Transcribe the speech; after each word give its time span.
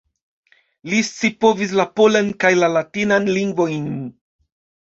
Li 0.93 1.01
scipovis 1.09 1.75
la 1.81 1.85
polan 2.01 2.31
kaj 2.45 2.53
la 2.63 2.71
latinan 2.79 3.33
lingvojn. 3.37 3.89